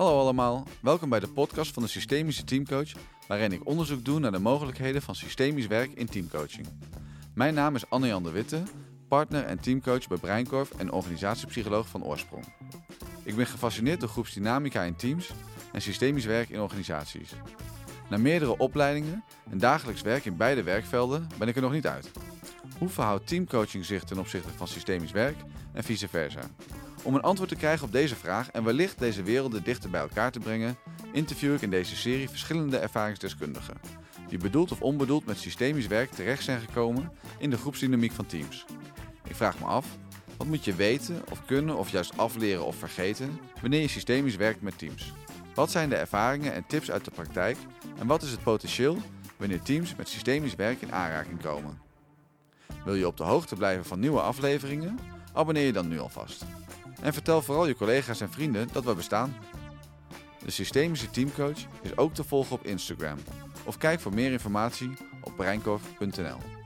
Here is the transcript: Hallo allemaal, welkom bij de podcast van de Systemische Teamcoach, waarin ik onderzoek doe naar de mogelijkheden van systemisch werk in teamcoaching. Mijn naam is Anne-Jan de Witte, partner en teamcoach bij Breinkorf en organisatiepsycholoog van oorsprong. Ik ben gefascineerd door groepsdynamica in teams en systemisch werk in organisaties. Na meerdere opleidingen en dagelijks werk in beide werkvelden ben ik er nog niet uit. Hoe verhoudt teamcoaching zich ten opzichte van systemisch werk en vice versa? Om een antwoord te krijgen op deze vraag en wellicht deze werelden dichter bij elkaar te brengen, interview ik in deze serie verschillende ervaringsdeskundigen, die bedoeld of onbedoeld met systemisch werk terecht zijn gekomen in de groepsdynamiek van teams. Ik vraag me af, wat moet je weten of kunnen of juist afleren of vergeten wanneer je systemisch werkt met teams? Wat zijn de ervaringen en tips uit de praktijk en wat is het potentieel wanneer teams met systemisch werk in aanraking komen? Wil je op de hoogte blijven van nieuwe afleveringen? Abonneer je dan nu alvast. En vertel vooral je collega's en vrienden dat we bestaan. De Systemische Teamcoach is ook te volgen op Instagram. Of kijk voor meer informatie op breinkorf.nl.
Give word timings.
Hallo 0.00 0.20
allemaal, 0.20 0.66
welkom 0.82 1.08
bij 1.08 1.20
de 1.20 1.28
podcast 1.28 1.72
van 1.72 1.82
de 1.82 1.88
Systemische 1.88 2.44
Teamcoach, 2.44 2.92
waarin 3.26 3.52
ik 3.52 3.66
onderzoek 3.66 4.04
doe 4.04 4.18
naar 4.18 4.32
de 4.32 4.38
mogelijkheden 4.38 5.02
van 5.02 5.14
systemisch 5.14 5.66
werk 5.66 5.92
in 5.92 6.06
teamcoaching. 6.06 6.66
Mijn 7.34 7.54
naam 7.54 7.74
is 7.74 7.90
Anne-Jan 7.90 8.22
de 8.22 8.30
Witte, 8.30 8.62
partner 9.08 9.44
en 9.44 9.60
teamcoach 9.60 10.08
bij 10.08 10.16
Breinkorf 10.18 10.70
en 10.70 10.92
organisatiepsycholoog 10.92 11.88
van 11.88 12.04
oorsprong. 12.04 12.44
Ik 13.22 13.36
ben 13.36 13.46
gefascineerd 13.46 14.00
door 14.00 14.08
groepsdynamica 14.08 14.82
in 14.82 14.96
teams 14.96 15.30
en 15.72 15.82
systemisch 15.82 16.24
werk 16.24 16.48
in 16.48 16.60
organisaties. 16.60 17.32
Na 18.10 18.16
meerdere 18.16 18.58
opleidingen 18.58 19.24
en 19.50 19.58
dagelijks 19.58 20.02
werk 20.02 20.24
in 20.24 20.36
beide 20.36 20.62
werkvelden 20.62 21.28
ben 21.38 21.48
ik 21.48 21.56
er 21.56 21.62
nog 21.62 21.72
niet 21.72 21.86
uit. 21.86 22.10
Hoe 22.78 22.88
verhoudt 22.88 23.26
teamcoaching 23.26 23.84
zich 23.84 24.04
ten 24.04 24.18
opzichte 24.18 24.50
van 24.56 24.68
systemisch 24.68 25.12
werk 25.12 25.36
en 25.72 25.84
vice 25.84 26.08
versa? 26.08 26.40
Om 27.02 27.14
een 27.14 27.22
antwoord 27.22 27.48
te 27.50 27.56
krijgen 27.56 27.86
op 27.86 27.92
deze 27.92 28.16
vraag 28.16 28.50
en 28.50 28.64
wellicht 28.64 28.98
deze 28.98 29.22
werelden 29.22 29.64
dichter 29.64 29.90
bij 29.90 30.00
elkaar 30.00 30.32
te 30.32 30.38
brengen, 30.38 30.76
interview 31.12 31.54
ik 31.54 31.60
in 31.60 31.70
deze 31.70 31.96
serie 31.96 32.28
verschillende 32.28 32.78
ervaringsdeskundigen, 32.78 33.80
die 34.28 34.38
bedoeld 34.38 34.72
of 34.72 34.80
onbedoeld 34.80 35.26
met 35.26 35.38
systemisch 35.38 35.86
werk 35.86 36.10
terecht 36.10 36.44
zijn 36.44 36.60
gekomen 36.60 37.12
in 37.38 37.50
de 37.50 37.56
groepsdynamiek 37.56 38.12
van 38.12 38.26
teams. 38.26 38.64
Ik 39.24 39.34
vraag 39.34 39.58
me 39.58 39.64
af, 39.64 39.86
wat 40.36 40.46
moet 40.46 40.64
je 40.64 40.74
weten 40.74 41.22
of 41.30 41.44
kunnen 41.44 41.76
of 41.76 41.90
juist 41.90 42.16
afleren 42.16 42.64
of 42.64 42.76
vergeten 42.76 43.40
wanneer 43.60 43.80
je 43.80 43.88
systemisch 43.88 44.36
werkt 44.36 44.62
met 44.62 44.78
teams? 44.78 45.12
Wat 45.54 45.70
zijn 45.70 45.88
de 45.88 45.96
ervaringen 45.96 46.52
en 46.52 46.66
tips 46.66 46.90
uit 46.90 47.04
de 47.04 47.10
praktijk 47.10 47.56
en 47.98 48.06
wat 48.06 48.22
is 48.22 48.30
het 48.30 48.42
potentieel 48.42 48.98
wanneer 49.36 49.62
teams 49.62 49.96
met 49.96 50.08
systemisch 50.08 50.54
werk 50.54 50.82
in 50.82 50.92
aanraking 50.92 51.42
komen? 51.42 51.78
Wil 52.84 52.94
je 52.94 53.06
op 53.06 53.16
de 53.16 53.24
hoogte 53.24 53.56
blijven 53.56 53.84
van 53.84 54.00
nieuwe 54.00 54.20
afleveringen? 54.20 54.98
Abonneer 55.32 55.66
je 55.66 55.72
dan 55.72 55.88
nu 55.88 55.98
alvast. 55.98 56.44
En 57.02 57.12
vertel 57.12 57.42
vooral 57.42 57.66
je 57.66 57.74
collega's 57.74 58.20
en 58.20 58.30
vrienden 58.30 58.68
dat 58.72 58.84
we 58.84 58.94
bestaan. 58.94 59.36
De 60.44 60.50
Systemische 60.50 61.10
Teamcoach 61.10 61.58
is 61.82 61.96
ook 61.96 62.14
te 62.14 62.24
volgen 62.24 62.56
op 62.56 62.66
Instagram. 62.66 63.18
Of 63.64 63.78
kijk 63.78 64.00
voor 64.00 64.14
meer 64.14 64.32
informatie 64.32 64.90
op 65.20 65.36
breinkorf.nl. 65.36 66.59